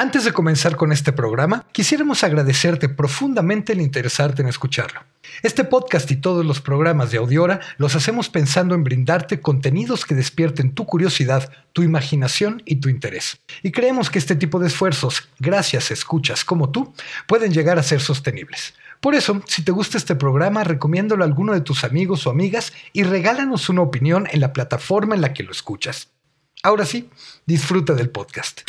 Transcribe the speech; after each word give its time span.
Antes 0.00 0.24
de 0.24 0.32
comenzar 0.32 0.76
con 0.76 0.92
este 0.92 1.12
programa, 1.12 1.66
quisiéramos 1.72 2.24
agradecerte 2.24 2.88
profundamente 2.88 3.74
el 3.74 3.82
interesarte 3.82 4.40
en 4.40 4.48
escucharlo. 4.48 5.04
Este 5.42 5.62
podcast 5.62 6.10
y 6.10 6.16
todos 6.16 6.42
los 6.46 6.62
programas 6.62 7.10
de 7.10 7.18
Audiora 7.18 7.60
los 7.76 7.94
hacemos 7.94 8.30
pensando 8.30 8.74
en 8.74 8.82
brindarte 8.82 9.42
contenidos 9.42 10.06
que 10.06 10.14
despierten 10.14 10.72
tu 10.72 10.86
curiosidad, 10.86 11.52
tu 11.74 11.82
imaginación 11.82 12.62
y 12.64 12.76
tu 12.76 12.88
interés. 12.88 13.42
Y 13.62 13.72
creemos 13.72 14.08
que 14.08 14.18
este 14.18 14.36
tipo 14.36 14.58
de 14.58 14.68
esfuerzos, 14.68 15.28
gracias 15.38 15.90
a 15.90 15.92
escuchas 15.92 16.46
como 16.46 16.70
tú, 16.70 16.94
pueden 17.26 17.52
llegar 17.52 17.78
a 17.78 17.82
ser 17.82 18.00
sostenibles. 18.00 18.72
Por 19.02 19.14
eso, 19.14 19.42
si 19.46 19.62
te 19.64 19.70
gusta 19.70 19.98
este 19.98 20.14
programa, 20.14 20.64
recomiéndalo 20.64 21.24
a 21.24 21.26
alguno 21.26 21.52
de 21.52 21.60
tus 21.60 21.84
amigos 21.84 22.26
o 22.26 22.30
amigas 22.30 22.72
y 22.94 23.02
regálanos 23.02 23.68
una 23.68 23.82
opinión 23.82 24.26
en 24.30 24.40
la 24.40 24.54
plataforma 24.54 25.14
en 25.14 25.20
la 25.20 25.34
que 25.34 25.42
lo 25.42 25.52
escuchas. 25.52 26.08
Ahora 26.62 26.86
sí, 26.86 27.10
disfruta 27.44 27.92
del 27.92 28.08
podcast. 28.08 28.62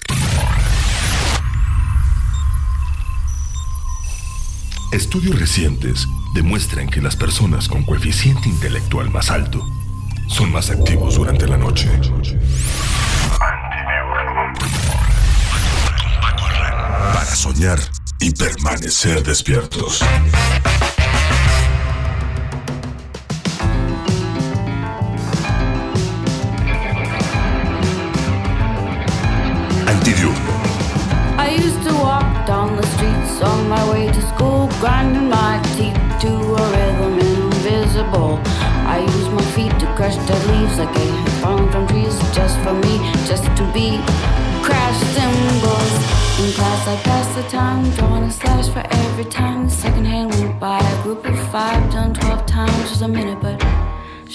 Estudios 4.91 5.39
recientes 5.39 6.05
demuestran 6.33 6.89
que 6.89 7.01
las 7.01 7.15
personas 7.15 7.69
con 7.69 7.83
coeficiente 7.83 8.49
intelectual 8.49 9.09
más 9.09 9.31
alto 9.31 9.65
son 10.27 10.51
más 10.51 10.69
activos 10.69 11.15
durante 11.15 11.47
la 11.47 11.57
noche. 11.57 11.89
Para 17.13 17.35
soñar 17.35 17.79
y 18.19 18.31
permanecer 18.31 19.23
despiertos. 19.23 20.03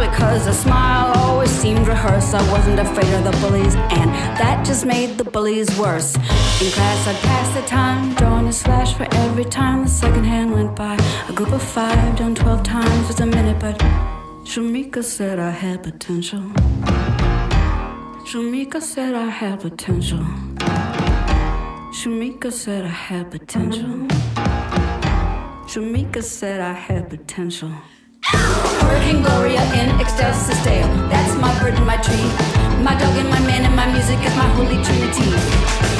Because 0.00 0.46
a 0.46 0.52
smile 0.52 1.12
always 1.16 1.50
seemed 1.50 1.86
rehearsed. 1.86 2.34
I 2.34 2.42
wasn't 2.50 2.80
afraid 2.80 3.12
of 3.12 3.24
the 3.24 3.36
bullies, 3.42 3.74
and 3.74 4.10
that 4.40 4.64
just 4.64 4.86
made 4.86 5.18
the 5.18 5.24
bullies 5.24 5.68
worse. 5.78 6.16
In 6.16 6.70
class, 6.72 7.06
I'd 7.06 7.16
pass 7.16 7.54
the 7.54 7.62
time, 7.66 8.14
drawing 8.14 8.48
a 8.48 8.52
slash 8.52 8.94
for 8.94 9.06
every 9.12 9.44
time 9.44 9.82
the 9.84 9.90
second 9.90 10.24
hand 10.24 10.52
went 10.52 10.74
by. 10.74 10.94
A 11.28 11.32
group 11.32 11.52
of 11.52 11.62
five, 11.62 12.16
done 12.16 12.34
12 12.34 12.62
times 12.62 13.08
was 13.08 13.20
a 13.20 13.26
minute, 13.26 13.58
but 13.60 13.78
Shamika 14.44 15.04
said 15.04 15.38
I 15.38 15.50
had 15.50 15.82
potential. 15.82 16.40
Shamika 18.30 18.80
said 18.80 19.14
I 19.14 19.28
had 19.28 19.60
potential. 19.60 20.24
Shamika 21.98 22.50
said 22.50 22.84
I 22.84 22.88
had 22.88 23.30
potential. 23.30 24.08
Shamika 25.70 26.22
said 26.22 26.60
I 26.60 26.72
had 26.72 27.10
potential. 27.10 27.72
Hurricane 28.32 29.22
Gloria 29.22 29.62
in 29.74 30.00
excelsis 30.00 30.62
Deo. 30.64 30.86
That's 31.08 31.34
my 31.36 31.52
bird 31.60 31.74
and 31.74 31.86
my 31.86 31.96
tree. 31.96 32.28
My 32.82 32.94
dog 32.98 33.16
and 33.16 33.28
my 33.28 33.40
man 33.40 33.64
and 33.64 33.76
my 33.76 33.90
music 33.90 34.18
is 34.24 34.34
my 34.36 34.48
holy 34.54 34.82
trinity. 34.82 35.99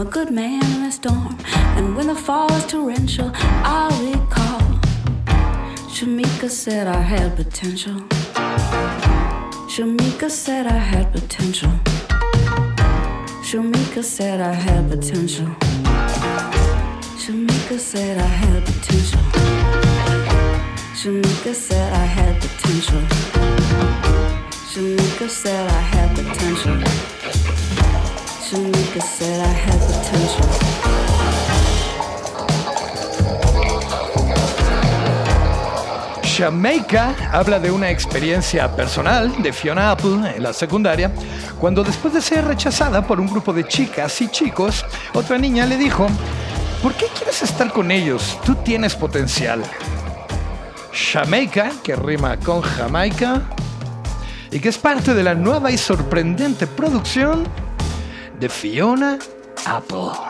I'm 0.00 0.06
a 0.06 0.10
good 0.10 0.30
man 0.32 0.64
in 0.76 0.84
a 0.84 0.90
storm, 0.90 1.36
and 1.76 1.94
when 1.94 2.06
the 2.06 2.14
fall 2.14 2.50
is 2.54 2.64
torrential, 2.64 3.30
I'll 3.34 3.90
recall. 4.02 4.60
Shamika 5.92 6.48
said 6.48 6.86
I 6.86 7.02
had 7.02 7.36
potential. 7.36 7.96
Shamika 9.68 10.30
said 10.30 10.66
I 10.66 10.78
had 10.78 11.12
potential. 11.12 11.68
Shamika 13.44 14.02
said 14.02 14.40
I 14.40 14.54
had 14.54 14.88
potential. 14.88 15.48
Shamika 17.20 17.78
said 17.78 18.16
I 18.16 18.24
had 18.24 18.64
potential. 18.64 19.20
Shamika 20.96 21.54
said 21.54 21.92
I 21.92 22.06
had 22.16 22.40
potential. 22.40 23.02
Shamika 24.64 25.28
said 25.28 25.68
I 25.70 25.80
had 25.92 26.16
potential. 26.16 27.19
Jamaica 36.36 37.14
habla 37.30 37.60
de 37.60 37.70
una 37.70 37.90
experiencia 37.90 38.74
personal 38.74 39.40
de 39.40 39.52
Fiona 39.52 39.92
Apple 39.92 40.34
en 40.34 40.42
la 40.42 40.52
secundaria, 40.52 41.12
cuando 41.60 41.84
después 41.84 42.12
de 42.12 42.20
ser 42.20 42.44
rechazada 42.44 43.06
por 43.06 43.20
un 43.20 43.28
grupo 43.28 43.52
de 43.52 43.68
chicas 43.68 44.20
y 44.20 44.28
chicos, 44.28 44.84
otra 45.14 45.38
niña 45.38 45.64
le 45.66 45.76
dijo, 45.76 46.08
¿por 46.82 46.94
qué 46.94 47.06
quieres 47.16 47.42
estar 47.42 47.72
con 47.72 47.92
ellos? 47.92 48.36
Tú 48.44 48.56
tienes 48.56 48.96
potencial. 48.96 49.62
Jamaica, 50.92 51.70
que 51.84 51.94
rima 51.94 52.36
con 52.38 52.62
Jamaica, 52.62 53.42
y 54.50 54.58
que 54.58 54.70
es 54.70 54.78
parte 54.78 55.14
de 55.14 55.22
la 55.22 55.36
nueva 55.36 55.70
y 55.70 55.78
sorprendente 55.78 56.66
producción 56.66 57.46
de 58.40 58.48
Fiona 58.48 59.18
Apple. 59.66 60.29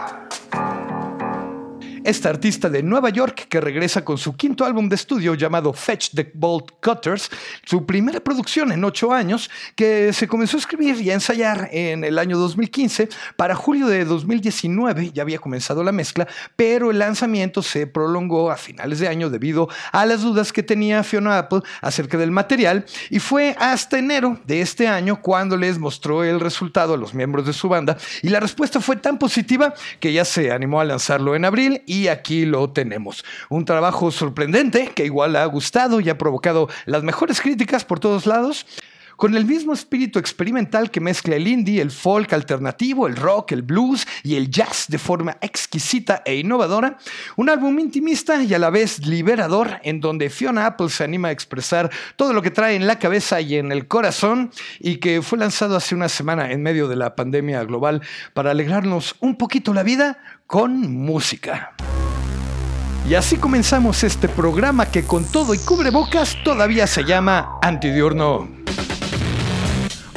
Esta 2.05 2.29
artista 2.29 2.69
de 2.69 2.82
Nueva 2.82 3.11
York 3.11 3.47
que 3.49 3.61
regresa 3.61 4.05
con 4.05 4.19
su 4.19 4.37
quinto 4.37 4.64
álbum 4.64 4.88
de 4.88 4.97
estudio 4.97 5.35
llamado 5.35 5.73
Fetch 5.73 6.11
the 6.14 6.31
Bolt 6.35 6.73
Cutters, 6.82 7.31
su 7.64 7.85
primera 7.85 8.20
producción 8.20 8.73
en 8.73 8.85
ocho 8.85 9.12
años, 9.12 9.50
que 9.75 10.12
se 10.12 10.26
comenzó 10.26 10.56
a 10.56 10.61
escribir 10.61 11.00
y 11.00 11.11
a 11.11 11.14
ensayar 11.14 11.69
en 11.73 12.05
el 12.05 12.19
año 12.19 12.38
2015. 12.38 13.08
Para 13.37 13.55
julio 13.55 13.87
de 13.87 14.05
2019 14.05 15.12
ya 15.12 15.23
había 15.23 15.38
comenzado 15.38 15.82
la 15.85 15.93
mezcla, 15.93 16.26
pero 16.56 16.91
el 16.91 16.99
lanzamiento 16.99 17.62
se 17.62 17.87
prolongó 17.87 18.50
a 18.50 18.56
finales 18.56 18.99
de 18.99 19.08
año 19.08 19.31
debido 19.31 19.69
a 19.93 20.06
las 20.06 20.23
dudas 20.23 20.53
que 20.53 20.62
tenía 20.62 21.05
Fiona 21.05 21.38
Apple 21.38 21.61
acerca 21.81 22.17
del 22.19 22.31
material 22.31 22.85
y 23.11 23.19
fue 23.19 23.56
hasta 23.58 23.99
enero 23.99 24.38
de 24.46 24.61
este 24.61 24.88
año 24.88 25.20
cuando 25.20 25.56
les 25.56 25.79
mostró 25.79 26.25
el 26.25 26.41
resultado 26.41 26.94
a 26.94 26.96
los 26.96 27.14
miembros 27.14 27.46
de 27.46 27.53
su 27.53 27.69
banda 27.69 27.96
y 28.23 28.29
la 28.29 28.41
respuesta 28.41 28.81
fue 28.81 28.96
tan 28.96 29.19
positiva 29.19 29.75
que 29.99 30.12
ya 30.12 30.25
se 30.25 30.50
animó 30.50 30.81
a 30.81 30.85
lanzarlo 30.85 31.35
en 31.35 31.44
abril 31.44 31.82
y 31.87 32.00
aquí 32.08 32.44
lo 32.44 32.70
tenemos. 32.70 33.25
Un 33.49 33.64
trabajo 33.64 34.11
sorprendente 34.11 34.93
que 34.94 35.05
igual 35.05 35.37
ha 35.37 35.44
gustado 35.47 36.00
y 36.00 36.08
ha 36.08 36.19
provocado 36.19 36.69
las 36.87 37.02
mejores 37.02 37.41
críticas 37.41 37.85
por 37.85 38.00
todos 38.00 38.26
lados 38.26 38.67
con 39.20 39.37
el 39.37 39.44
mismo 39.44 39.75
espíritu 39.75 40.19
experimental 40.19 40.90
que 40.90 40.99
mezcla 40.99 41.37
el 41.37 41.46
indie, 41.46 41.82
el 41.82 41.90
folk 41.90 42.32
alternativo, 42.32 43.06
el 43.06 43.17
rock, 43.17 43.52
el 43.52 43.61
blues 43.61 44.06
y 44.22 44.37
el 44.37 44.50
jazz 44.50 44.87
de 44.88 44.96
forma 44.96 45.37
exquisita 45.43 46.22
e 46.25 46.37
innovadora, 46.37 46.96
un 47.37 47.50
álbum 47.50 47.78
intimista 47.81 48.43
y 48.43 48.55
a 48.55 48.58
la 48.58 48.70
vez 48.70 49.06
liberador 49.06 49.78
en 49.82 50.00
donde 50.00 50.31
Fiona 50.31 50.64
Apple 50.64 50.88
se 50.88 51.05
anima 51.05 51.28
a 51.28 51.32
expresar 51.32 51.90
todo 52.17 52.32
lo 52.32 52.40
que 52.40 52.50
trae 52.50 52.76
en 52.76 52.87
la 52.87 52.99
cabeza 52.99 53.43
y 53.43 53.56
en 53.56 53.72
el 53.72 53.87
corazón 53.88 54.52
y 54.78 54.96
que 54.96 55.20
fue 55.20 55.37
lanzado 55.37 55.76
hace 55.76 55.94
una 55.94 56.08
semana 56.08 56.50
en 56.50 56.62
medio 56.62 56.88
de 56.88 56.96
la 56.96 57.14
pandemia 57.14 57.62
global 57.64 58.00
para 58.32 58.52
alegrarnos 58.52 59.17
un 59.20 59.37
poquito 59.37 59.75
la 59.75 59.82
vida 59.82 60.17
con 60.46 60.90
música. 60.90 61.75
Y 63.06 63.17
así 63.17 63.37
comenzamos 63.37 64.02
este 64.02 64.31
programa 64.31 64.87
que 64.87 65.02
con 65.02 65.31
todo 65.31 65.52
y 65.52 65.58
cubrebocas 65.58 66.38
todavía 66.43 66.87
se 66.87 67.05
llama 67.05 67.58
Antidiurno. 67.61 68.60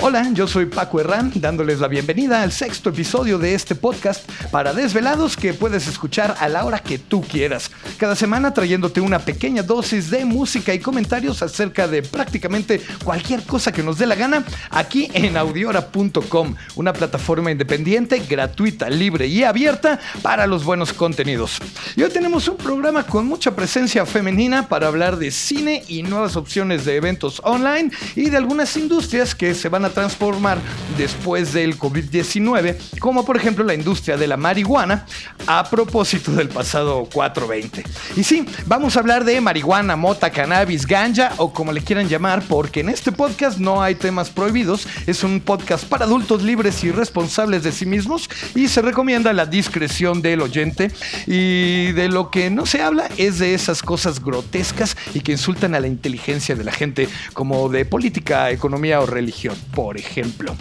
Hola, 0.06 0.30
yo 0.34 0.50
soy 0.50 0.66
Paco 0.66 1.00
Herrán, 1.00 1.32
dándoles 1.34 1.80
la 1.80 1.88
bienvenida 1.88 2.42
al 2.42 2.52
sexto 2.52 2.90
episodio 2.90 3.38
de 3.38 3.56
este 3.56 3.74
podcast 3.74 4.30
para 4.52 4.74
desvelados 4.74 5.38
que 5.38 5.54
puedes 5.54 5.88
escuchar 5.88 6.36
a 6.42 6.50
la 6.50 6.66
hora 6.66 6.80
que 6.80 7.00
tú 7.00 7.22
quieras. 7.22 7.72
Cada 7.98 8.14
semana 8.14 8.54
trayéndote 8.54 9.00
una 9.00 9.20
pequeña 9.20 9.64
dosis 9.64 10.10
de 10.10 10.26
música 10.26 10.74
y 10.74 10.80
comentarios 10.80 11.42
acerca 11.42 11.88
de 11.88 12.04
prácticamente 12.04 12.82
cualquier 13.06 13.44
cosa 13.44 13.72
que 13.72 13.82
nos 13.82 13.98
dé 13.98 14.06
la 14.06 14.16
gana 14.16 14.44
aquí 14.72 15.10
en 15.14 15.38
audiora.com, 15.38 16.54
una 16.76 16.92
plataforma 16.92 17.52
independiente, 17.52 18.20
gratuita, 18.30 18.90
libre 18.90 19.28
y 19.28 19.46
abierta 19.46 20.02
para 20.22 20.48
los 20.48 20.66
buenos 20.66 20.92
contenidos. 20.92 21.60
Y 21.96 22.04
hoy 22.04 22.10
tenemos 22.10 22.50
un 22.50 22.58
programa 22.58 23.08
con 23.08 23.26
mucha 23.26 23.56
presencia 23.56 24.06
femenina 24.06 24.68
para 24.68 24.88
hablar 24.88 25.16
de 25.16 25.32
cine 25.32 25.82
y 25.88 26.04
nuevas 26.04 26.36
opciones 26.36 26.84
de 26.84 26.98
eventos 26.98 27.40
online 27.46 27.90
y 28.18 28.30
de 28.30 28.36
algunas 28.36 28.76
industrias 28.76 29.34
que 29.34 29.56
se 29.56 29.70
van 29.70 29.86
a 29.86 29.93
transformar 29.94 30.60
después 30.98 31.54
del 31.54 31.78
COVID-19, 31.78 33.00
como 33.00 33.26
por 33.26 33.38
ejemplo 33.38 33.64
la 33.64 33.74
industria 33.74 34.18
de 34.18 34.28
la 34.28 34.38
marihuana, 34.38 35.06
a 35.48 35.70
propósito 35.70 36.32
del 36.32 36.50
pasado 36.50 37.08
420. 37.12 37.84
Y 38.16 38.24
sí, 38.24 38.46
vamos 38.66 38.96
a 38.96 39.00
hablar 39.00 39.24
de 39.24 39.40
marihuana, 39.42 39.96
mota, 39.96 40.30
cannabis, 40.30 40.86
ganja 40.86 41.34
o 41.38 41.54
como 41.54 41.72
le 41.72 41.82
quieran 41.82 42.08
llamar, 42.08 42.44
porque 42.48 42.82
en 42.82 42.90
este 42.90 43.12
podcast 43.12 43.58
no 43.58 43.82
hay 43.82 43.96
temas 43.96 44.30
prohibidos, 44.30 44.88
es 45.08 45.24
un 45.24 45.40
podcast 45.40 45.86
para 45.86 46.06
adultos 46.06 46.44
libres 46.44 46.84
y 46.84 46.92
responsables 46.92 47.64
de 47.64 47.72
sí 47.72 47.86
mismos 47.86 48.30
y 48.56 48.68
se 48.68 48.82
recomienda 48.82 49.34
la 49.34 49.46
discreción 49.46 50.22
del 50.22 50.42
oyente. 50.42 50.92
Y 51.28 51.92
de 51.94 52.10
lo 52.10 52.30
que 52.32 52.50
no 52.50 52.66
se 52.66 52.82
habla 52.82 53.10
es 53.18 53.40
de 53.40 53.54
esas 53.54 53.82
cosas 53.82 54.24
grotescas 54.24 54.98
y 55.14 55.22
que 55.22 55.34
insultan 55.34 55.76
a 55.76 55.80
la 55.80 55.88
inteligencia 55.88 56.56
de 56.56 56.64
la 56.64 56.72
gente, 56.72 57.08
como 57.34 57.70
de 57.70 57.86
política, 57.86 58.52
economía 58.52 59.02
o 59.02 59.06
religión 59.06 59.56
por 59.84 59.98
ejemplo. 59.98 60.56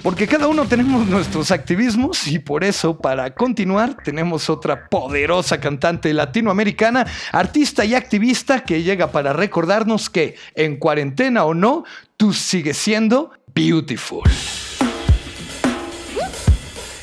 Porque 0.00 0.28
cada 0.28 0.46
uno 0.46 0.64
tenemos 0.64 1.08
nuestros 1.08 1.50
activismos 1.50 2.28
y 2.28 2.38
por 2.38 2.62
eso, 2.62 2.98
para 2.98 3.34
continuar, 3.34 3.96
tenemos 4.04 4.48
otra 4.48 4.88
poderosa 4.88 5.58
cantante 5.58 6.14
latinoamericana, 6.14 7.04
artista 7.32 7.84
y 7.84 7.96
activista 7.96 8.62
que 8.62 8.84
llega 8.84 9.10
para 9.10 9.32
recordarnos 9.32 10.08
que, 10.08 10.36
en 10.54 10.76
cuarentena 10.76 11.44
o 11.44 11.52
no, 11.52 11.82
tú 12.16 12.32
sigues 12.32 12.76
siendo 12.76 13.32
beautiful. 13.52 14.22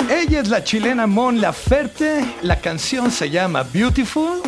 Ella 0.10 0.40
es 0.40 0.48
la 0.48 0.64
chilena 0.64 1.06
Mon 1.06 1.42
Laferte, 1.42 2.24
la 2.44 2.62
canción 2.62 3.12
se 3.12 3.30
llama 3.30 3.64
Beautiful 3.64 4.42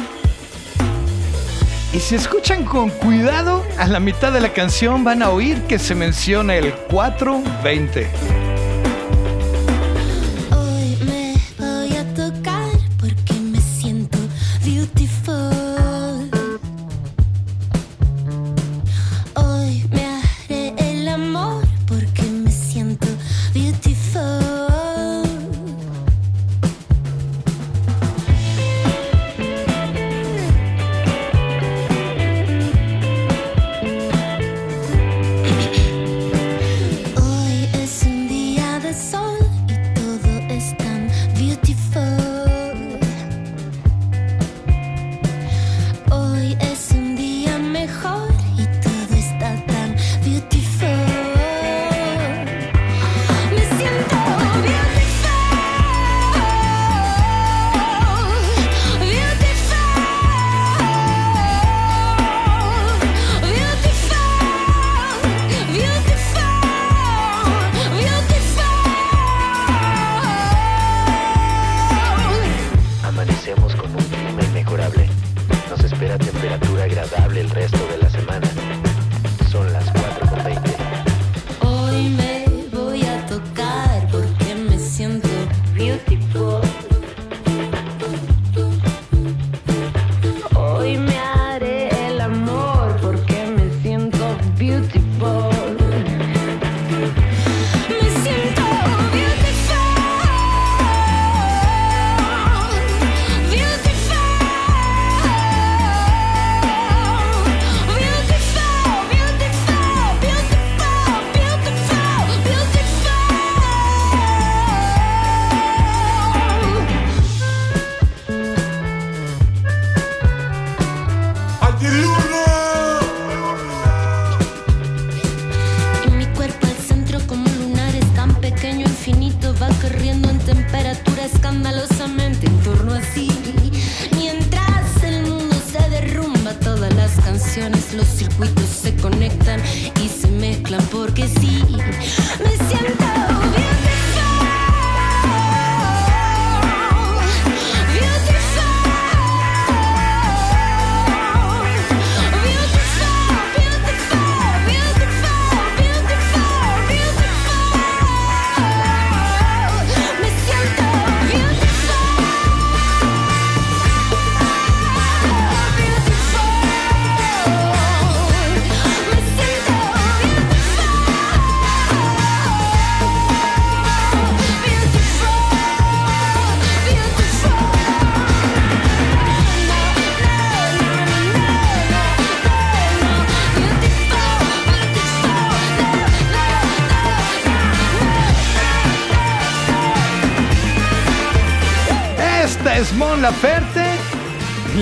y 1.93 1.99
si 1.99 2.15
escuchan 2.15 2.65
con 2.65 2.89
cuidado, 2.89 3.63
a 3.77 3.87
la 3.87 3.99
mitad 3.99 4.33
de 4.33 4.41
la 4.41 4.51
canción 4.51 5.03
van 5.03 5.21
a 5.21 5.29
oír 5.29 5.61
que 5.63 5.77
se 5.77 5.93
menciona 5.93 6.55
el 6.55 6.73
420. 6.73 8.52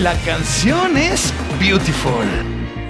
La 0.01 0.15
canción 0.25 0.97
es 0.97 1.31
Beautiful. 1.59 2.25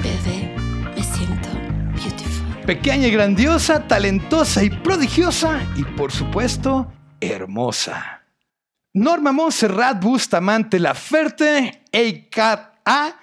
Bebé, 0.02 0.56
me 0.96 1.04
siento 1.04 1.50
beautiful. 1.94 2.66
Pequeña 2.66 3.08
y 3.08 3.12
grandiosa, 3.12 3.86
talentosa 3.86 4.64
y 4.64 4.70
prodigiosa 4.70 5.60
y 5.76 5.84
por 5.84 6.14
supuesto 6.14 6.90
hermosa. 7.20 8.24
Norma 8.94 9.34
Montserrat 9.34 10.02
Bustamante 10.02 10.80
Laferte, 10.80 11.84
a.k.a. 11.92 13.20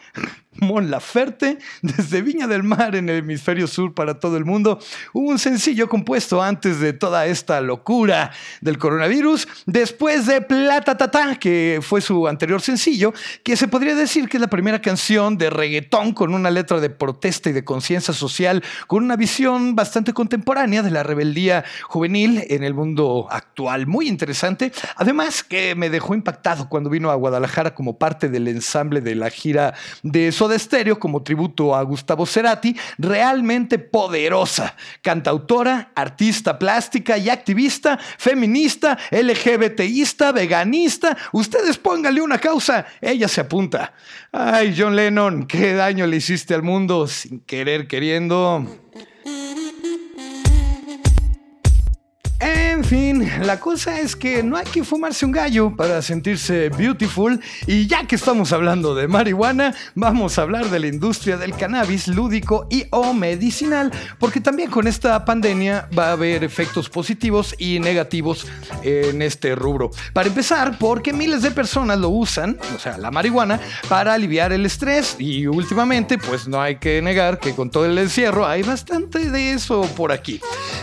Mon 0.60 0.90
Laferte, 0.90 1.58
desde 1.82 2.22
Viña 2.22 2.46
del 2.46 2.62
Mar 2.62 2.96
en 2.96 3.08
el 3.08 3.18
hemisferio 3.18 3.66
sur 3.66 3.94
para 3.94 4.18
todo 4.18 4.36
el 4.36 4.44
mundo, 4.44 4.78
un 5.12 5.38
sencillo 5.38 5.88
compuesto 5.88 6.42
antes 6.42 6.80
de 6.80 6.92
toda 6.92 7.26
esta 7.26 7.60
locura 7.60 8.32
del 8.60 8.78
coronavirus, 8.78 9.46
después 9.66 10.26
de 10.26 10.40
Plata 10.40 10.96
Tata, 10.96 11.36
que 11.36 11.80
fue 11.82 12.00
su 12.00 12.26
anterior 12.26 12.60
sencillo, 12.60 13.12
que 13.44 13.56
se 13.56 13.68
podría 13.68 13.94
decir 13.94 14.28
que 14.28 14.36
es 14.36 14.40
la 14.40 14.48
primera 14.48 14.80
canción 14.80 15.38
de 15.38 15.50
reggaetón 15.50 16.12
con 16.12 16.34
una 16.34 16.50
letra 16.50 16.80
de 16.80 16.90
protesta 16.90 17.50
y 17.50 17.52
de 17.52 17.64
conciencia 17.64 18.12
social, 18.12 18.64
con 18.86 19.04
una 19.04 19.16
visión 19.16 19.76
bastante 19.76 20.12
contemporánea 20.12 20.82
de 20.82 20.90
la 20.90 21.02
rebeldía 21.02 21.64
juvenil 21.84 22.44
en 22.48 22.64
el 22.64 22.74
mundo 22.74 23.28
actual, 23.30 23.86
muy 23.86 24.08
interesante, 24.08 24.72
además 24.96 25.44
que 25.44 25.74
me 25.74 25.90
dejó 25.90 26.14
impactado 26.14 26.68
cuando 26.68 26.90
vino 26.90 27.10
a 27.10 27.14
Guadalajara 27.14 27.74
como 27.74 27.98
parte 27.98 28.28
del 28.28 28.48
ensamble 28.48 29.00
de 29.00 29.14
la 29.14 29.30
gira 29.30 29.74
de 30.02 30.32
Soda 30.32 30.47
Stereo 30.56 30.98
como 30.98 31.22
tributo 31.22 31.74
a 31.74 31.82
Gustavo 31.82 32.24
Cerati, 32.26 32.76
realmente 32.98 33.78
poderosa, 33.78 34.76
cantautora, 35.02 35.90
artista 35.94 36.58
plástica 36.58 37.18
y 37.18 37.28
activista, 37.28 37.98
feminista, 37.98 38.96
LGBTista, 39.10 40.30
veganista. 40.32 41.16
Ustedes 41.32 41.78
pónganle 41.78 42.20
una 42.20 42.38
causa, 42.38 42.86
ella 43.00 43.26
se 43.26 43.40
apunta. 43.40 43.94
Ay, 44.30 44.74
John 44.78 44.94
Lennon, 44.94 45.46
qué 45.46 45.72
daño 45.72 46.06
le 46.06 46.16
hiciste 46.16 46.54
al 46.54 46.62
mundo 46.62 47.06
sin 47.06 47.40
querer 47.40 47.88
queriendo. 47.88 48.66
En 52.78 52.84
fin, 52.84 53.28
la 53.42 53.58
cosa 53.58 53.98
es 53.98 54.14
que 54.14 54.44
no 54.44 54.56
hay 54.56 54.64
que 54.64 54.84
fumarse 54.84 55.26
un 55.26 55.32
gallo 55.32 55.74
para 55.74 56.00
sentirse 56.00 56.68
beautiful 56.68 57.40
y 57.66 57.88
ya 57.88 58.06
que 58.06 58.14
estamos 58.14 58.52
hablando 58.52 58.94
de 58.94 59.08
marihuana, 59.08 59.74
vamos 59.96 60.38
a 60.38 60.42
hablar 60.42 60.70
de 60.70 60.78
la 60.78 60.86
industria 60.86 61.36
del 61.36 61.56
cannabis 61.56 62.06
lúdico 62.06 62.68
y 62.70 62.86
o 62.90 63.12
medicinal, 63.12 63.90
porque 64.20 64.40
también 64.40 64.70
con 64.70 64.86
esta 64.86 65.24
pandemia 65.24 65.88
va 65.98 66.10
a 66.10 66.12
haber 66.12 66.44
efectos 66.44 66.88
positivos 66.88 67.52
y 67.58 67.80
negativos 67.80 68.46
en 68.84 69.22
este 69.22 69.56
rubro. 69.56 69.90
Para 70.12 70.28
empezar, 70.28 70.78
porque 70.78 71.12
miles 71.12 71.42
de 71.42 71.50
personas 71.50 71.98
lo 71.98 72.10
usan, 72.10 72.58
o 72.76 72.78
sea, 72.78 72.96
la 72.96 73.10
marihuana, 73.10 73.58
para 73.88 74.14
aliviar 74.14 74.52
el 74.52 74.64
estrés 74.64 75.16
y 75.18 75.48
últimamente, 75.48 76.16
pues 76.16 76.46
no 76.46 76.62
hay 76.62 76.76
que 76.76 77.02
negar 77.02 77.40
que 77.40 77.56
con 77.56 77.70
todo 77.70 77.86
el 77.86 77.98
encierro 77.98 78.46
hay 78.46 78.62
bastante 78.62 79.30
de 79.32 79.50
eso 79.50 79.82
por 79.96 80.12
aquí. 80.12 80.40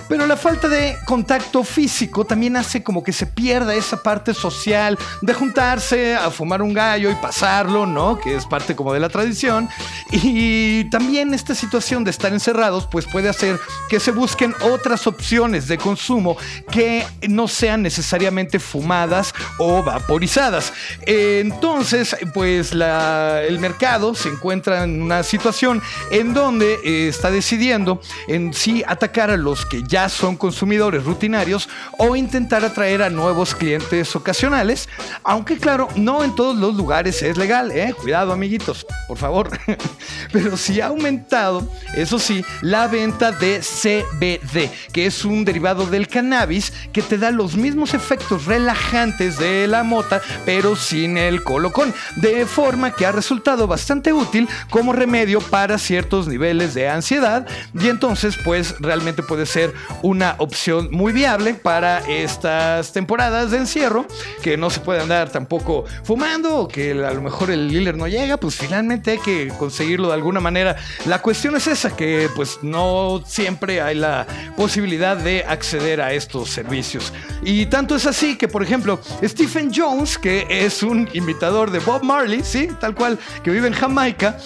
Pero 0.09 0.27
la 0.27 0.35
falta 0.35 0.67
de 0.67 0.97
contacto 1.05 1.63
físico 1.63 1.84
también 2.27 2.57
hace 2.57 2.83
como 2.83 3.03
que 3.03 3.11
se 3.11 3.25
pierda 3.25 3.75
esa 3.75 4.01
parte 4.01 4.33
social 4.33 4.97
de 5.21 5.33
juntarse 5.33 6.15
a 6.15 6.31
fumar 6.31 6.61
un 6.61 6.73
gallo 6.73 7.11
y 7.11 7.15
pasarlo, 7.15 7.85
¿no? 7.85 8.19
Que 8.19 8.35
es 8.35 8.45
parte 8.45 8.75
como 8.75 8.93
de 8.93 8.99
la 8.99 9.09
tradición. 9.09 9.69
Y 10.11 10.85
también 10.89 11.33
esta 11.33 11.55
situación 11.55 12.03
de 12.03 12.11
estar 12.11 12.31
encerrados, 12.33 12.87
pues 12.87 13.05
puede 13.05 13.29
hacer 13.29 13.59
que 13.89 13.99
se 13.99 14.11
busquen 14.11 14.53
otras 14.61 15.07
opciones 15.07 15.67
de 15.67 15.77
consumo 15.77 16.37
que 16.71 17.05
no 17.27 17.47
sean 17.47 17.81
necesariamente 17.81 18.59
fumadas 18.59 19.33
o 19.57 19.83
vaporizadas. 19.83 20.73
Entonces, 21.05 22.15
pues 22.33 22.71
el 22.73 23.59
mercado 23.59 24.15
se 24.15 24.29
encuentra 24.29 24.83
en 24.83 25.01
una 25.01 25.23
situación 25.23 25.81
en 26.11 26.33
donde 26.33 26.79
eh, 26.83 27.07
está 27.07 27.31
decidiendo 27.31 28.01
en 28.27 28.53
sí 28.53 28.83
atacar 28.87 29.29
a 29.29 29.37
los 29.37 29.65
que 29.65 29.83
ya 29.83 30.09
son 30.09 30.37
consumidores 30.37 31.03
rutinarios 31.03 31.69
o 31.97 32.15
intentar 32.15 32.63
atraer 32.63 33.01
a 33.01 33.09
nuevos 33.09 33.55
clientes 33.55 34.15
ocasionales, 34.15 34.89
aunque 35.23 35.57
claro, 35.57 35.87
no 35.95 36.23
en 36.23 36.35
todos 36.35 36.55
los 36.57 36.75
lugares 36.75 37.21
es 37.21 37.37
legal, 37.37 37.71
¿eh? 37.71 37.93
cuidado 37.99 38.31
amiguitos, 38.31 38.85
por 39.07 39.17
favor. 39.17 39.49
Pero 40.31 40.57
sí 40.57 40.81
ha 40.81 40.87
aumentado, 40.87 41.67
eso 41.93 42.19
sí, 42.19 42.43
la 42.61 42.87
venta 42.87 43.31
de 43.31 43.59
CBD, 43.59 44.69
que 44.91 45.05
es 45.05 45.23
un 45.25 45.45
derivado 45.45 45.85
del 45.85 46.07
cannabis 46.07 46.73
que 46.91 47.01
te 47.01 47.17
da 47.17 47.31
los 47.31 47.55
mismos 47.55 47.93
efectos 47.93 48.45
relajantes 48.45 49.37
de 49.37 49.67
la 49.67 49.83
mota, 49.83 50.21
pero 50.45 50.75
sin 50.75 51.17
el 51.17 51.43
colocón, 51.43 51.93
de 52.17 52.45
forma 52.45 52.91
que 52.91 53.05
ha 53.05 53.11
resultado 53.11 53.67
bastante 53.67 54.13
útil 54.13 54.47
como 54.69 54.93
remedio 54.93 55.39
para 55.41 55.77
ciertos 55.77 56.27
niveles 56.27 56.73
de 56.73 56.89
ansiedad 56.89 57.47
y 57.73 57.87
entonces 57.87 58.35
pues 58.43 58.75
realmente 58.79 59.23
puede 59.23 59.45
ser 59.45 59.73
una 60.01 60.35
opción 60.37 60.89
muy 60.91 61.13
viable 61.13 61.53
para 61.65 62.07
estas 62.07 62.93
temporadas 62.93 63.49
de 63.49 63.57
encierro, 63.57 64.05
que 64.43 64.55
no 64.55 64.69
se 64.69 64.81
puede 64.81 65.01
andar 65.01 65.31
tampoco 65.31 65.85
fumando 66.03 66.59
o 66.59 66.67
que 66.67 66.91
a 66.91 67.11
lo 67.11 67.23
mejor 67.23 67.49
el 67.49 67.71
dealer 67.71 67.97
no 67.97 68.07
llega, 68.07 68.37
pues 68.37 68.53
finalmente 68.53 69.09
hay 69.09 69.17
que 69.17 69.47
conseguirlo 69.57 70.09
de 70.09 70.13
alguna 70.13 70.39
manera. 70.39 70.75
La 71.07 71.23
cuestión 71.23 71.55
es 71.55 71.65
esa, 71.65 71.95
que 71.95 72.29
pues 72.35 72.59
no 72.61 73.23
siempre 73.25 73.81
hay 73.81 73.95
la 73.95 74.27
posibilidad 74.55 75.17
de 75.17 75.43
acceder 75.43 76.01
a 76.01 76.13
estos 76.13 76.51
servicios. 76.51 77.11
Y 77.41 77.65
tanto 77.65 77.95
es 77.95 78.05
así 78.05 78.37
que, 78.37 78.47
por 78.47 78.61
ejemplo, 78.61 78.99
Stephen 79.23 79.71
Jones, 79.73 80.19
que 80.19 80.45
es 80.47 80.83
un 80.83 81.09
imitador 81.13 81.71
de 81.71 81.79
Bob 81.79 82.03
Marley, 82.03 82.41
sí, 82.43 82.69
tal 82.79 82.93
cual, 82.93 83.17
que 83.43 83.49
vive 83.49 83.67
en 83.67 83.73
Jamaica, 83.73 84.37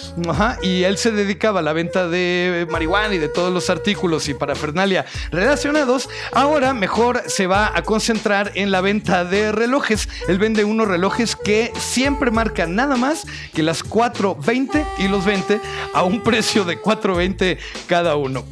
y 0.62 0.84
él 0.84 0.96
se 0.96 1.10
dedicaba 1.10 1.60
a 1.60 1.62
la 1.62 1.74
venta 1.74 2.08
de 2.08 2.66
marihuana 2.70 3.14
y 3.14 3.18
de 3.18 3.28
todos 3.28 3.52
los 3.52 3.68
artículos 3.68 4.26
y 4.30 4.32
parafernalia 4.32 5.04
relacionados, 5.30 6.08
ahora 6.32 6.72
mejor 6.72 7.09
se 7.26 7.46
va 7.46 7.72
a 7.74 7.82
concentrar 7.82 8.52
en 8.54 8.70
la 8.70 8.80
venta 8.80 9.24
de 9.24 9.52
relojes. 9.52 10.08
Él 10.28 10.38
vende 10.38 10.64
unos 10.64 10.88
relojes 10.88 11.36
que 11.36 11.72
siempre 11.78 12.30
marcan 12.30 12.74
nada 12.74 12.96
más 12.96 13.24
que 13.54 13.62
las 13.62 13.84
4.20 13.84 14.84
y 14.98 15.08
los 15.08 15.24
20 15.24 15.60
a 15.94 16.02
un 16.04 16.22
precio 16.22 16.64
de 16.64 16.80
4.20 16.80 17.58
cada 17.86 18.16
uno. 18.16 18.44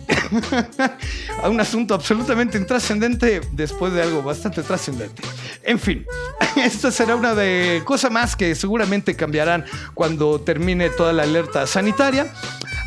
a 1.43 1.49
un 1.49 1.61
asunto 1.61 1.95
absolutamente 1.95 2.59
intrascendente 2.59 3.41
después 3.53 3.93
de 3.93 4.03
algo 4.03 4.23
bastante 4.23 4.63
trascendente. 4.63 5.23
En 5.63 5.79
fin, 5.79 6.05
esta 6.57 6.91
será 6.91 7.17
una 7.17 7.35
de 7.35 7.83
cosas 7.85 8.11
más 8.11 8.37
que 8.37 8.55
seguramente 8.55 9.17
cambiarán 9.17 9.65
cuando 9.95 10.41
termine 10.41 10.91
toda 10.91 11.13
la 11.13 11.23
alerta 11.23 11.67
sanitaria. 11.67 12.33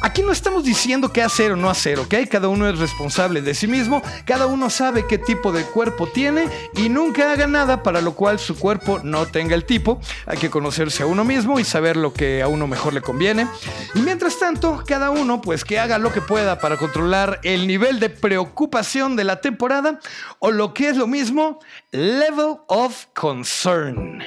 Aquí 0.04 0.24
no 0.24 0.32
estamos 0.32 0.64
diciendo 0.64 1.14
qué 1.14 1.22
hacer 1.22 1.52
o 1.52 1.56
no 1.56 1.70
hacer, 1.70 2.00
¿ok? 2.00 2.16
Cada 2.28 2.48
uno 2.48 2.68
es 2.68 2.80
responsable 2.80 3.44
de 3.44 3.54
sí 3.54 3.68
mismo, 3.68 4.02
cada 4.26 4.48
uno 4.48 4.72
sabe 4.72 5.06
qué 5.06 5.20
tipo 5.20 5.52
de 5.52 5.64
cuerpo 5.64 6.08
tiene 6.08 6.48
y 6.76 6.90
nunca 6.90 7.32
haga 7.32 7.46
nada 7.46 7.84
para 7.84 8.02
lo 8.02 8.16
cual 8.16 8.40
su 8.40 8.58
cuerpo 8.58 9.00
no 9.04 9.28
tenga 9.28 9.54
el 9.54 9.64
tipo. 9.64 10.02
Hay 10.26 10.40
que 10.40 10.50
conocerse 10.50 11.04
a 11.04 11.06
uno 11.06 11.24
mismo 11.24 11.60
y 11.60 11.64
saber 11.64 11.98
lo 11.98 12.14
que 12.14 12.42
a 12.42 12.48
uno 12.48 12.66
mejor 12.66 12.94
le 12.94 13.02
conviene. 13.02 13.48
Y 13.94 14.00
mientras 14.00 14.40
tanto, 14.40 14.84
cada 14.88 15.12
uno 15.12 15.40
pues 15.40 15.64
que 15.64 15.80
haga 15.80 16.00
lo 16.00 16.12
que 16.12 16.22
pueda 16.22 16.60
para 16.60 16.78
controlar 16.78 17.40
el 17.44 17.68
nivel 17.68 18.00
de 18.00 18.10
preocupación 18.10 19.16
de 19.16 19.24
la 19.24 19.40
temporada 19.40 20.00
o 20.40 20.50
lo 20.50 20.74
que 20.74 20.90
es 20.90 20.98
lo 20.98 21.06
mismo, 21.06 21.60
level 21.92 22.56
of 22.68 23.06
concern. 23.14 24.24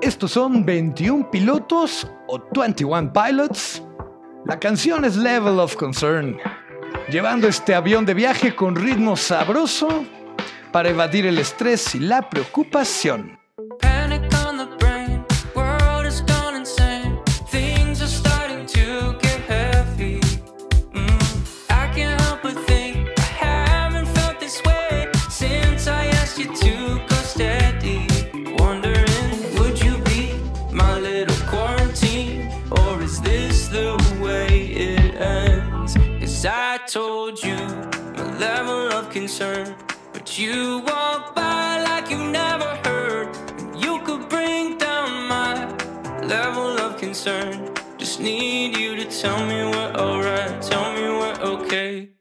Estos 0.00 0.30
son 0.30 0.64
21 0.64 1.32
pilotos 1.32 2.06
o 2.28 2.38
21 2.54 3.12
pilots 3.12 3.82
la 4.44 4.60
canción 4.60 5.04
es 5.04 5.16
Level 5.16 5.58
of 5.58 5.74
Concern, 5.76 6.38
llevando 7.08 7.48
este 7.48 7.74
avión 7.74 8.04
de 8.04 8.14
viaje 8.14 8.54
con 8.54 8.76
ritmo 8.76 9.16
sabroso 9.16 10.04
para 10.70 10.90
evadir 10.90 11.26
el 11.26 11.38
estrés 11.38 11.94
y 11.94 12.00
la 12.00 12.28
preocupación. 12.28 13.38
You 40.36 40.80
walk 40.80 41.36
by 41.36 41.80
like 41.84 42.10
you 42.10 42.18
never 42.18 42.76
heard. 42.84 43.28
You 43.76 44.00
could 44.00 44.28
bring 44.28 44.78
down 44.78 45.28
my 45.28 45.70
level 46.22 46.76
of 46.76 46.96
concern. 46.98 47.72
Just 47.98 48.18
need 48.18 48.76
you 48.76 48.96
to 48.96 49.04
tell 49.04 49.38
me 49.46 49.62
we're 49.62 49.92
alright, 49.94 50.60
tell 50.60 50.92
me 50.92 51.02
we're 51.02 51.38
okay. 51.40 52.13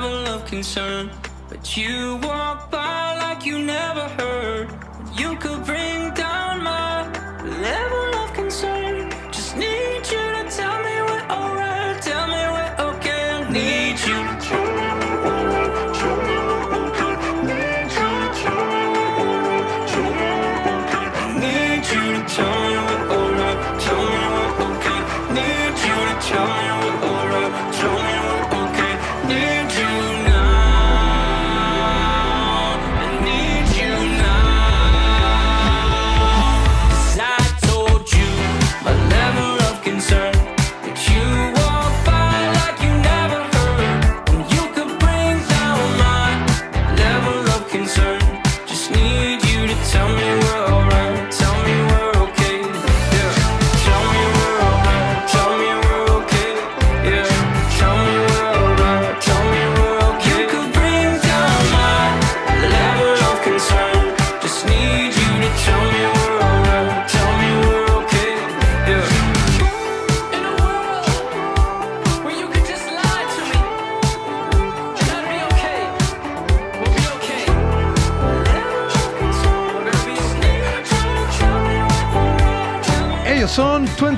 Level 0.00 0.34
of 0.34 0.46
concern. 0.46 1.10
But 1.48 1.76
you 1.76 2.18
walk 2.22 2.70
by 2.70 3.16
like 3.18 3.44
you 3.44 3.58
never 3.58 4.08
heard. 4.20 4.68
You 5.14 5.36
could 5.36 5.64
bring 5.64 6.09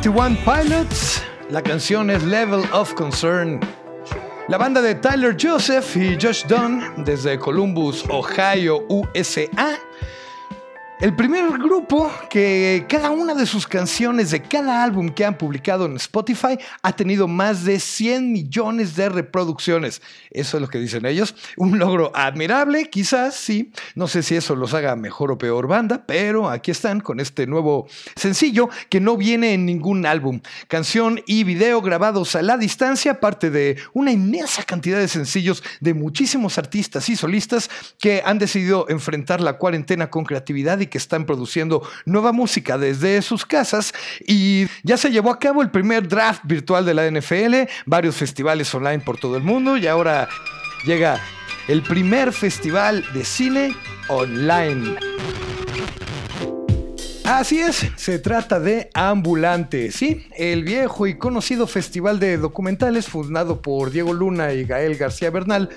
21 0.02 0.36
Pilots. 0.44 1.22
La 1.48 1.62
canción 1.62 2.10
es 2.10 2.24
Level 2.24 2.64
of 2.72 2.92
Concern. 2.94 3.60
La 4.48 4.58
banda 4.58 4.82
de 4.82 4.96
Tyler 4.96 5.36
Joseph 5.40 5.96
y 5.96 6.18
Josh 6.20 6.44
Dunn 6.48 7.04
desde 7.04 7.38
Columbus, 7.38 8.04
Ohio, 8.10 8.84
USA. 8.88 9.78
El 11.02 11.16
primer 11.16 11.58
grupo 11.58 12.12
que 12.30 12.86
cada 12.88 13.10
una 13.10 13.34
de 13.34 13.44
sus 13.44 13.66
canciones 13.66 14.30
de 14.30 14.40
cada 14.40 14.84
álbum 14.84 15.08
que 15.08 15.24
han 15.24 15.36
publicado 15.36 15.84
en 15.86 15.96
Spotify 15.96 16.56
ha 16.80 16.92
tenido 16.92 17.26
más 17.26 17.64
de 17.64 17.80
100 17.80 18.30
millones 18.30 18.94
de 18.94 19.08
reproducciones. 19.08 20.00
Eso 20.30 20.56
es 20.56 20.60
lo 20.60 20.68
que 20.68 20.78
dicen 20.78 21.04
ellos. 21.04 21.34
Un 21.56 21.80
logro 21.80 22.12
admirable, 22.14 22.88
quizás, 22.88 23.34
sí. 23.34 23.72
No 23.96 24.06
sé 24.06 24.22
si 24.22 24.36
eso 24.36 24.54
los 24.54 24.74
haga 24.74 24.94
mejor 24.94 25.32
o 25.32 25.38
peor 25.38 25.66
banda, 25.66 26.04
pero 26.06 26.48
aquí 26.48 26.70
están 26.70 27.00
con 27.00 27.18
este 27.18 27.48
nuevo 27.48 27.88
sencillo 28.14 28.68
que 28.88 29.00
no 29.00 29.16
viene 29.16 29.54
en 29.54 29.66
ningún 29.66 30.06
álbum. 30.06 30.40
Canción 30.68 31.20
y 31.26 31.42
video 31.42 31.82
grabados 31.82 32.36
a 32.36 32.42
la 32.42 32.56
distancia, 32.56 33.18
parte 33.18 33.50
de 33.50 33.76
una 33.92 34.12
inmensa 34.12 34.62
cantidad 34.62 35.00
de 35.00 35.08
sencillos 35.08 35.64
de 35.80 35.94
muchísimos 35.94 36.58
artistas 36.58 37.08
y 37.08 37.16
solistas 37.16 37.70
que 37.98 38.22
han 38.24 38.38
decidido 38.38 38.86
enfrentar 38.88 39.40
la 39.40 39.54
cuarentena 39.54 40.08
con 40.08 40.22
creatividad 40.22 40.78
y 40.78 40.91
que 40.92 40.98
están 40.98 41.24
produciendo 41.24 41.82
nueva 42.04 42.32
música 42.32 42.76
desde 42.76 43.22
sus 43.22 43.46
casas. 43.46 43.94
Y 44.26 44.66
ya 44.82 44.98
se 44.98 45.10
llevó 45.10 45.30
a 45.30 45.38
cabo 45.38 45.62
el 45.62 45.70
primer 45.70 46.06
draft 46.06 46.42
virtual 46.44 46.84
de 46.84 46.92
la 46.92 47.10
NFL, 47.10 47.68
varios 47.86 48.14
festivales 48.14 48.72
online 48.74 49.00
por 49.00 49.16
todo 49.18 49.36
el 49.38 49.42
mundo 49.42 49.78
y 49.78 49.86
ahora 49.86 50.28
llega 50.84 51.18
el 51.66 51.82
primer 51.82 52.32
festival 52.32 53.02
de 53.14 53.24
cine 53.24 53.74
online. 54.08 55.51
Así 57.32 57.60
es, 57.60 57.86
se 57.96 58.18
trata 58.18 58.60
de 58.60 58.90
Ambulante, 58.92 59.90
sí, 59.90 60.26
el 60.36 60.64
viejo 60.64 61.06
y 61.06 61.16
conocido 61.16 61.66
festival 61.66 62.20
de 62.20 62.36
documentales 62.36 63.08
fundado 63.08 63.62
por 63.62 63.90
Diego 63.90 64.12
Luna 64.12 64.52
y 64.52 64.64
Gael 64.66 64.96
García 64.96 65.30
Bernal, 65.30 65.70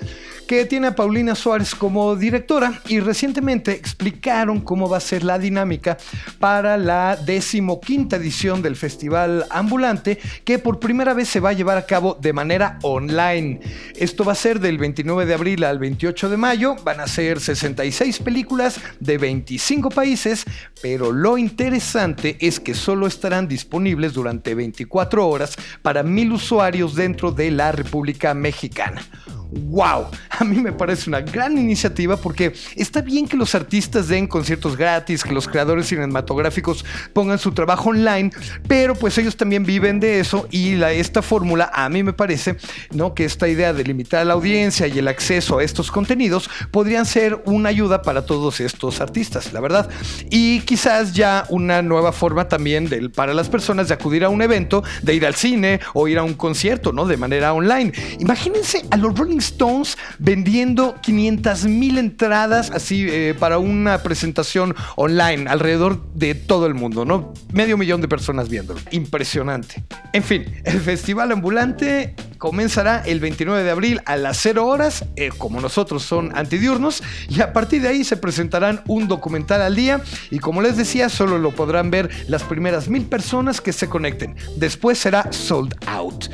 que 0.46 0.66
tiene 0.66 0.88
a 0.88 0.94
Paulina 0.94 1.34
Suárez 1.34 1.74
como 1.74 2.14
directora 2.14 2.82
y 2.88 3.00
recientemente 3.00 3.72
explicaron 3.72 4.60
cómo 4.60 4.88
va 4.88 4.98
a 4.98 5.00
ser 5.00 5.24
la 5.24 5.38
dinámica 5.38 5.96
para 6.38 6.76
la 6.76 7.16
decimoquinta 7.16 8.16
edición 8.16 8.60
del 8.60 8.76
festival 8.76 9.46
Ambulante, 9.48 10.18
que 10.44 10.58
por 10.58 10.78
primera 10.78 11.14
vez 11.14 11.30
se 11.30 11.40
va 11.40 11.50
a 11.50 11.54
llevar 11.54 11.78
a 11.78 11.86
cabo 11.86 12.18
de 12.20 12.34
manera 12.34 12.78
online. 12.82 13.60
Esto 13.96 14.24
va 14.24 14.32
a 14.32 14.36
ser 14.36 14.60
del 14.60 14.76
29 14.76 15.24
de 15.24 15.34
abril 15.34 15.64
al 15.64 15.78
28 15.78 16.28
de 16.28 16.36
mayo, 16.36 16.76
van 16.84 17.00
a 17.00 17.06
ser 17.06 17.40
66 17.40 18.18
películas 18.18 18.78
de 19.00 19.16
25 19.16 19.88
países, 19.88 20.44
pero 20.82 21.12
lo 21.12 21.38
interesante 21.46 22.36
es 22.40 22.60
que 22.60 22.74
solo 22.74 23.06
estarán 23.06 23.48
disponibles 23.48 24.12
durante 24.12 24.54
24 24.54 25.26
horas 25.26 25.56
para 25.80 26.02
mil 26.02 26.32
usuarios 26.32 26.94
dentro 26.94 27.30
de 27.30 27.50
la 27.50 27.72
República 27.72 28.34
Mexicana. 28.34 29.02
¡Wow! 29.50 30.06
A 30.38 30.44
mí 30.44 30.58
me 30.58 30.72
parece 30.72 31.08
una 31.08 31.20
gran 31.20 31.56
iniciativa 31.56 32.16
porque 32.16 32.52
está 32.74 33.00
bien 33.00 33.28
que 33.28 33.36
los 33.36 33.54
artistas 33.54 34.08
den 34.08 34.26
conciertos 34.26 34.76
gratis, 34.76 35.22
que 35.22 35.32
los 35.32 35.46
creadores 35.48 35.86
cinematográficos 35.86 36.84
pongan 37.12 37.38
su 37.38 37.52
trabajo 37.52 37.90
online, 37.90 38.30
pero 38.68 38.94
pues 38.94 39.16
ellos 39.18 39.36
también 39.36 39.64
viven 39.64 40.00
de 40.00 40.20
eso 40.20 40.46
y 40.50 40.82
esta 40.82 41.22
fórmula 41.22 41.70
a 41.72 41.88
mí 41.88 42.02
me 42.02 42.12
parece 42.12 42.56
¿no? 42.92 43.14
que 43.14 43.24
esta 43.24 43.48
idea 43.48 43.72
de 43.72 43.84
limitar 43.84 44.26
la 44.26 44.34
audiencia 44.34 44.86
y 44.86 44.98
el 44.98 45.08
acceso 45.08 45.58
a 45.58 45.64
estos 45.64 45.90
contenidos 45.90 46.50
podrían 46.70 47.06
ser 47.06 47.42
una 47.44 47.68
ayuda 47.68 48.02
para 48.02 48.26
todos 48.26 48.60
estos 48.60 49.00
artistas, 49.00 49.52
la 49.52 49.60
verdad. 49.60 49.88
Y 50.30 50.60
quizás 50.60 51.12
ya 51.12 51.46
una 51.48 51.82
nueva 51.82 52.12
forma 52.12 52.48
también 52.48 52.90
para 53.14 53.32
las 53.32 53.48
personas 53.48 53.88
de 53.88 53.94
acudir 53.94 54.24
a 54.24 54.28
un 54.28 54.42
evento, 54.42 54.82
de 55.02 55.14
ir 55.14 55.26
al 55.26 55.34
cine 55.34 55.80
o 55.94 56.08
ir 56.08 56.18
a 56.18 56.24
un 56.24 56.34
concierto, 56.34 56.92
¿no? 56.92 57.06
De 57.06 57.16
manera 57.16 57.52
online. 57.52 57.92
Imagínense 58.18 58.84
a 58.90 58.96
los 58.96 59.16
Rolling 59.16 59.35
Stones 59.38 59.96
vendiendo 60.18 60.96
500 61.00 61.64
mil 61.66 61.98
entradas 61.98 62.70
así 62.70 63.06
eh, 63.08 63.34
para 63.38 63.58
una 63.58 64.02
presentación 64.02 64.74
online 64.96 65.48
alrededor 65.48 66.12
de 66.14 66.34
todo 66.34 66.66
el 66.66 66.74
mundo, 66.74 67.04
¿no? 67.04 67.32
Medio 67.52 67.76
millón 67.76 68.00
de 68.00 68.08
personas 68.08 68.48
viéndolo. 68.48 68.80
Impresionante. 68.90 69.84
En 70.12 70.22
fin, 70.22 70.44
el 70.64 70.80
festival 70.80 71.32
ambulante 71.32 72.14
comenzará 72.38 73.02
el 73.04 73.20
29 73.20 73.62
de 73.62 73.70
abril 73.70 74.00
a 74.06 74.16
las 74.16 74.38
0 74.38 74.66
horas, 74.66 75.04
eh, 75.16 75.30
como 75.36 75.60
nosotros 75.60 76.02
son 76.02 76.36
antidiurnos, 76.36 77.02
y 77.28 77.40
a 77.40 77.52
partir 77.52 77.82
de 77.82 77.88
ahí 77.88 78.04
se 78.04 78.16
presentarán 78.16 78.82
un 78.86 79.08
documental 79.08 79.62
al 79.62 79.74
día 79.74 80.00
y 80.30 80.38
como 80.38 80.62
les 80.62 80.76
decía, 80.76 81.08
solo 81.08 81.38
lo 81.38 81.52
podrán 81.52 81.90
ver 81.90 82.10
las 82.28 82.42
primeras 82.42 82.88
mil 82.88 83.04
personas 83.04 83.60
que 83.60 83.72
se 83.72 83.88
conecten. 83.88 84.36
Después 84.56 84.98
será 84.98 85.32
sold 85.32 85.74
out. 85.86 86.26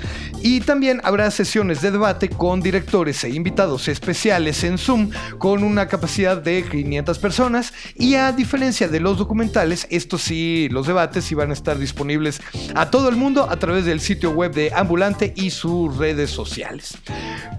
Y 0.43 0.61
también 0.61 1.01
habrá 1.05 1.31
sesiones 1.31 1.83
de 1.83 1.93
debate 1.93 2.29
con 2.29 2.61
directores 2.61 3.23
e 3.23 3.31
invitados 3.31 3.87
especiales 3.87 4.65
en 4.65 4.77
Zoom 4.77 5.11
con 5.39 5.63
una 5.63 5.87
capacidad 5.87 6.37
de 6.37 6.65
500 6.65 7.19
personas 7.19 7.73
y 7.95 8.17
a 8.17 8.33
diferencia 8.33 8.89
de 8.89 8.99
los 8.99 9.19
documentales, 9.19 9.87
estos 9.91 10.23
sí, 10.23 10.69
los 10.71 10.87
debates 10.87 11.25
sí 11.25 11.35
van 11.35 11.51
a 11.51 11.53
estar 11.53 11.79
disponibles 11.79 12.41
a 12.75 12.91
todo 12.91 13.09
el 13.09 13.17
mundo 13.17 13.49
a 13.49 13.57
través 13.57 13.85
del 13.85 14.01
sitio 14.01 14.33
web 14.33 14.53
de 14.53 14.73
Ambulante 14.75 15.33
y 15.37 15.51
redes 15.97 16.31
sociales. 16.31 16.99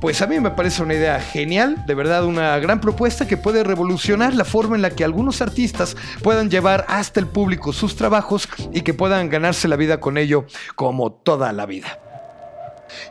Pues 0.01 0.21
a 0.21 0.27
mí 0.27 0.39
me 0.39 0.51
parece 0.51 0.83
una 0.83 0.93
idea 0.93 1.19
genial, 1.19 1.83
de 1.85 1.95
verdad 1.95 2.25
una 2.25 2.57
gran 2.59 2.81
propuesta 2.81 3.27
que 3.27 3.37
puede 3.37 3.63
revolucionar 3.63 4.33
la 4.33 4.45
forma 4.45 4.75
en 4.75 4.81
la 4.81 4.89
que 4.89 5.03
algunos 5.03 5.41
artistas 5.41 5.95
puedan 6.21 6.49
llevar 6.49 6.85
hasta 6.87 7.19
el 7.19 7.27
público 7.27 7.73
sus 7.73 7.95
trabajos 7.95 8.47
y 8.73 8.81
que 8.81 8.93
puedan 8.93 9.29
ganarse 9.29 9.67
la 9.67 9.75
vida 9.75 9.99
con 9.99 10.17
ello 10.17 10.45
como 10.75 11.11
toda 11.11 11.51
la 11.53 11.65
vida. 11.65 11.99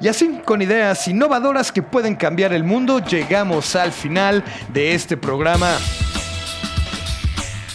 Y 0.00 0.08
así, 0.08 0.40
con 0.44 0.62
ideas 0.62 1.06
innovadoras 1.08 1.72
que 1.72 1.82
pueden 1.82 2.14
cambiar 2.14 2.52
el 2.52 2.64
mundo, 2.64 3.00
llegamos 3.00 3.74
al 3.76 3.92
final 3.92 4.44
de 4.72 4.94
este 4.94 5.16
programa. 5.16 5.76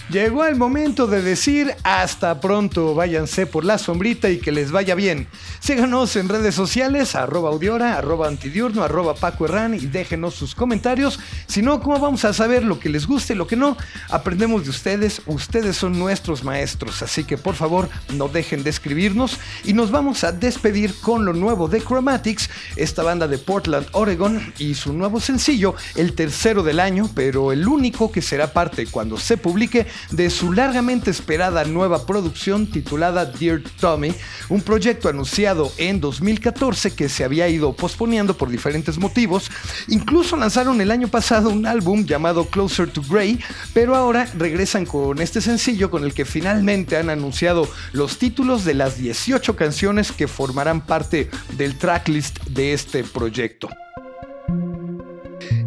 Llegó 0.10 0.46
el 0.46 0.56
momento 0.56 1.06
de 1.06 1.22
decir 1.22 1.76
hasta 1.84 2.40
pronto, 2.40 2.96
váyanse 2.96 3.46
por 3.46 3.66
la 3.66 3.78
sombrita 3.78 4.30
y 4.30 4.38
que 4.38 4.54
les 4.54 4.72
vaya 4.72 4.96
bien. 4.96 5.28
Síganos 5.60 6.16
en 6.16 6.30
redes 6.30 6.56
sociales, 6.56 7.14
arroba 7.14 7.50
audiora, 7.50 7.98
arroba 7.98 8.30
antidiurno, 8.30 8.84
arroba 8.84 9.16
Paco 9.16 9.44
Herrán 9.44 9.74
y 9.74 9.88
déjenos 9.88 10.34
sus 10.34 10.56
comentarios. 10.56 11.20
Si 11.48 11.62
no, 11.62 11.82
¿cómo 11.82 12.00
vamos 12.00 12.24
a 12.24 12.32
saber 12.32 12.64
lo 12.64 12.80
que 12.80 12.88
les 12.88 13.06
guste 13.06 13.34
y 13.34 13.36
lo 13.36 13.48
que 13.48 13.58
no? 13.58 13.76
Aprendemos 14.10 14.64
de 14.64 14.70
ustedes, 14.70 15.22
ustedes 15.26 15.76
son 15.76 16.00
nuestros 16.00 16.42
maestros, 16.42 17.02
así 17.02 17.26
que 17.26 17.38
por 17.38 17.56
favor 17.56 17.90
no 18.14 18.30
dejen 18.30 18.64
de 18.64 18.70
escribirnos 18.70 19.38
y 19.66 19.74
nos 19.74 19.92
vamos 19.92 20.24
a 20.24 20.32
despedir 20.32 20.96
con 21.02 21.26
lo 21.26 21.34
nuevo 21.34 21.68
de 21.68 21.82
Chromatics, 21.82 22.50
esta 22.78 23.04
banda 23.04 23.28
de 23.28 23.40
Portland, 23.40 23.88
Oregon 23.92 24.54
y 24.58 24.74
su 24.76 24.94
nuevo 24.94 25.20
sencillo, 25.20 25.76
el 25.96 26.14
tercero 26.14 26.64
del 26.64 26.80
año, 26.80 27.10
pero 27.14 27.52
el 27.52 27.68
único 27.68 28.10
que 28.10 28.22
será 28.22 28.54
parte 28.54 28.88
cuando 28.88 29.18
se 29.18 29.36
publique 29.36 29.86
de 30.12 30.30
su 30.30 30.52
largamente 30.52 31.12
esperada 31.12 31.64
nueva 31.66 32.06
producción 32.06 32.68
titulada 32.68 33.26
Dear 33.26 33.62
Tommy, 33.80 34.14
un 34.50 34.62
proyecto 34.62 35.10
anunciado 35.10 35.72
en 35.78 36.00
2014 36.00 36.96
que 36.96 37.10
se 37.10 37.24
había 37.24 37.48
ido 37.48 37.76
posponiendo 37.76 38.38
por 38.38 38.50
diferentes 38.50 38.98
motivos. 38.98 39.50
Incluso 39.88 40.38
lanzaron 40.38 40.82
el 40.82 40.92
año 40.92 41.08
pasado 41.08 41.50
un 41.50 41.66
álbum 41.66 42.06
llamado 42.06 42.46
Closer 42.46 42.90
to 42.90 43.02
Grey, 43.08 43.40
pero 43.74 43.96
ahora 43.96 44.28
regresan 44.38 44.86
con 44.86 45.22
este 45.22 45.42
sencillo 45.42 45.90
con 45.90 46.04
el 46.04 46.14
que 46.14 46.26
finalmente 46.26 46.98
han 46.98 47.10
anunciado 47.10 47.70
los 47.94 48.18
títulos 48.18 48.66
de 48.66 48.74
las 48.74 48.98
18 48.98 49.56
canciones 49.56 50.12
que 50.12 50.28
formarán 50.28 50.86
parte 50.86 51.30
del 51.58 51.78
tracklist 51.78 52.44
de 52.46 52.74
este 52.74 53.04
proyecto. 53.04 53.70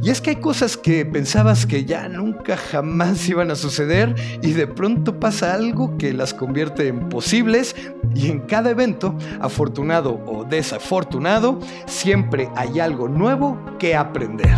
Y 0.02 0.10
es 0.10 0.20
que 0.20 0.30
hay 0.30 0.36
cosas 0.36 0.76
que 0.76 1.04
pensabas 1.04 1.66
que 1.66 1.84
ya 1.84 2.08
nunca 2.08 2.56
jamás 2.56 3.28
iban 3.28 3.50
a 3.50 3.54
suceder 3.54 4.14
y 4.42 4.52
de 4.52 4.66
pronto 4.66 5.20
pasa 5.20 5.54
algo 5.54 5.96
que 5.98 6.12
las 6.12 6.34
convierte 6.34 6.88
en 6.88 7.08
posibles 7.08 7.76
y 8.14 8.28
en 8.28 8.40
cada 8.40 8.70
evento, 8.70 9.16
afortunado 9.40 10.22
o 10.26 10.44
desafortunado, 10.44 11.60
siempre 11.86 12.48
hay 12.56 12.80
algo 12.80 13.08
nuevo 13.08 13.58
que 13.78 13.94
aprender. 13.94 14.56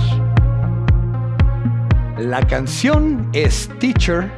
La 2.18 2.46
canción 2.46 3.29
es 3.33 3.68
Teacher, 3.81 4.31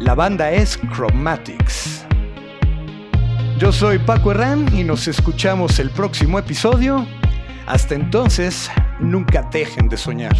la 0.00 0.14
banda 0.14 0.50
es 0.50 0.78
Chromatics. 0.94 2.04
Yo 3.58 3.72
soy 3.72 3.98
Paco 3.98 4.32
Herrán 4.32 4.66
y 4.74 4.84
nos 4.84 5.06
escuchamos 5.06 5.78
el 5.78 5.90
próximo 5.90 6.38
episodio. 6.38 7.06
Hasta 7.66 7.94
entonces, 7.94 8.70
nunca 9.00 9.42
dejen 9.42 9.88
de 9.88 9.96
soñar. 9.96 10.36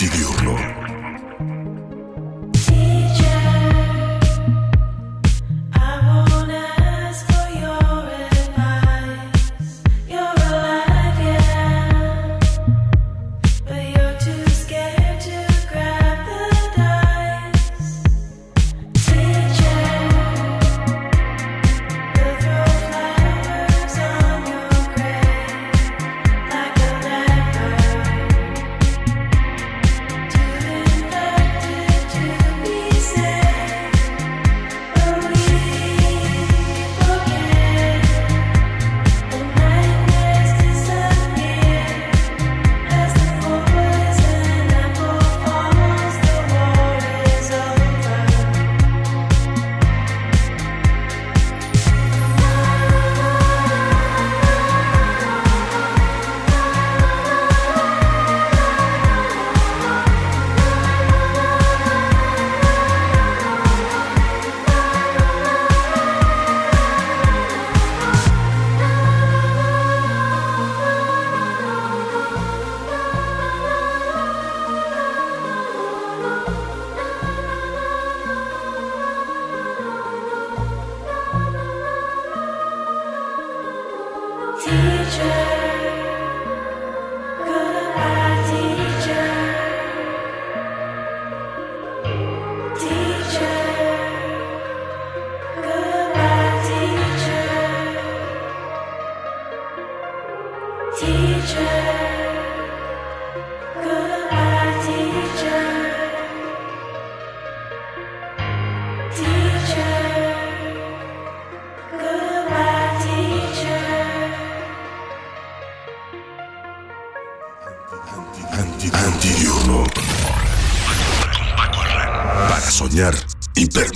Antidiurno. 0.00 0.77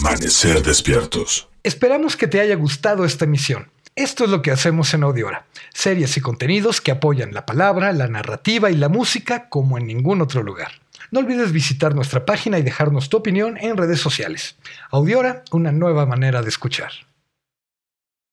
Permanecer 0.02 0.62
despiertos. 0.62 1.48
Esperamos 1.62 2.16
que 2.16 2.26
te 2.26 2.40
haya 2.40 2.56
gustado 2.56 3.04
esta 3.04 3.24
emisión. 3.24 3.70
Esto 3.94 4.24
es 4.24 4.30
lo 4.30 4.42
que 4.42 4.50
hacemos 4.50 4.92
en 4.94 5.04
Audiora, 5.04 5.46
series 5.72 6.16
y 6.16 6.20
contenidos 6.20 6.80
que 6.80 6.90
apoyan 6.90 7.32
la 7.32 7.46
palabra, 7.46 7.92
la 7.92 8.08
narrativa 8.08 8.70
y 8.70 8.74
la 8.74 8.88
música 8.88 9.48
como 9.48 9.78
en 9.78 9.86
ningún 9.86 10.20
otro 10.20 10.42
lugar. 10.42 10.72
No 11.12 11.20
olvides 11.20 11.52
visitar 11.52 11.94
nuestra 11.94 12.24
página 12.24 12.58
y 12.58 12.62
dejarnos 12.62 13.10
tu 13.10 13.18
opinión 13.18 13.56
en 13.58 13.76
redes 13.76 14.00
sociales. 14.00 14.56
Audiora, 14.90 15.44
una 15.52 15.70
nueva 15.70 16.04
manera 16.04 16.42
de 16.42 16.48
escuchar. 16.48 16.90